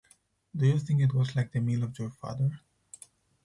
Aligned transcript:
Do 0.55 0.65
you 0.65 0.79
think 0.79 0.99
it 0.99 1.13
was 1.13 1.35
like 1.35 1.51
the 1.51 1.59
meal 1.59 1.83
of 1.83 1.99
your 1.99 2.09
father? 2.09 2.59